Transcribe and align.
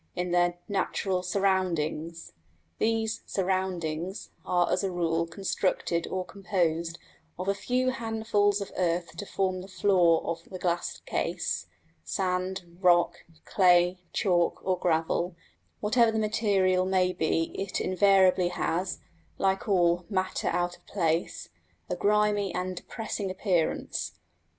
in 0.15 0.31
their 0.31 0.57
"natural 0.67 1.21
surroundings." 1.21 2.33
These 2.79 3.21
"surroundings" 3.27 4.31
are 4.43 4.71
as 4.73 4.83
a 4.83 4.89
rule 4.89 5.27
constructed 5.27 6.07
or 6.07 6.25
composed 6.25 6.97
of 7.37 7.47
a 7.47 7.53
few 7.53 7.91
handfuls 7.91 8.61
of 8.61 8.71
earth 8.75 9.15
to 9.17 9.25
form 9.27 9.61
the 9.61 9.67
floor 9.67 10.23
of 10.25 10.43
the 10.49 10.57
glass 10.57 10.99
case 11.05 11.67
sand, 12.03 12.79
rock, 12.81 13.17
clay, 13.45 13.99
chalk, 14.11 14.59
or 14.63 14.75
gravel; 14.79 15.35
whatever 15.81 16.11
the 16.11 16.17
material 16.17 16.83
may 16.83 17.13
be 17.13 17.51
it 17.55 17.79
invariably 17.79 18.47
has, 18.47 19.01
like 19.37 19.69
all 19.69 20.05
"matter 20.09 20.47
out 20.47 20.75
of 20.77 20.87
place," 20.87 21.49
a 21.91 21.95
grimy 21.95 22.51
and 22.55 22.75
depressing 22.75 23.29
appearance. 23.29 24.13